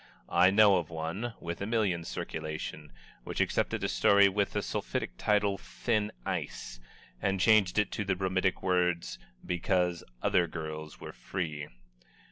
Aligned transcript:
I 0.29 0.49
know 0.49 0.77
of 0.77 0.89
one, 0.89 1.35
with 1.39 1.61
a 1.61 1.67
million 1.67 2.03
circulation, 2.03 2.91
which 3.23 3.39
accepted 3.39 3.83
a 3.83 3.87
story 3.87 4.27
with 4.29 4.53
the 4.53 4.63
sulphitic 4.63 5.11
title, 5.15 5.59
"Thin 5.59 6.11
Ice," 6.25 6.79
and 7.21 7.39
changed 7.39 7.77
it 7.77 7.91
to 7.91 8.03
the 8.03 8.15
bromidic 8.15 8.63
words, 8.63 9.19
"Because 9.45 10.03
Other 10.23 10.47
Girls 10.47 10.99
were 10.99 11.13
Free." 11.13 11.67